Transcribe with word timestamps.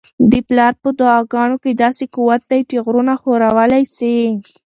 د 0.31 0.33
پلار 0.47 0.73
په 0.83 0.89
دعاګانو 0.99 1.55
کي 1.63 1.71
داسې 1.83 2.03
قوت 2.15 2.41
دی 2.51 2.61
چي 2.69 2.77
غرونه 2.85 3.13
ښورولی 3.21 3.83
سي. 3.95 4.15